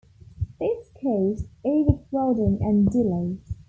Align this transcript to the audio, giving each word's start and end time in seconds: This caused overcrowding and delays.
This 0.59 0.89
caused 0.99 1.45
overcrowding 1.63 2.57
and 2.63 2.89
delays. 2.89 3.53